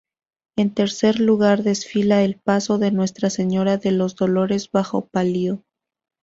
En 0.57 0.73
tercer 0.73 1.19
lugar 1.19 1.61
desfila 1.61 2.23
el 2.23 2.39
paso 2.39 2.79
de 2.79 2.89
Nuestra 2.89 3.29
Señora 3.29 3.77
de 3.77 3.91
los 3.91 4.15
Dolores 4.15 4.71
bajo 4.71 5.05
palio. 5.05 5.63